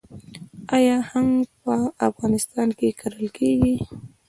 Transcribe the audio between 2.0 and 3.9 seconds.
افغانستان کې کرل کیږي؟